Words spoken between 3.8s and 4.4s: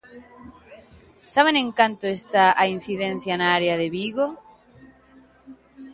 de Vigo?